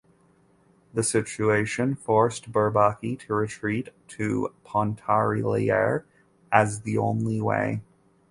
[0.95, 6.05] The situation forced Bourbaki to retreat to Pontarlier
[6.51, 7.83] as the only way.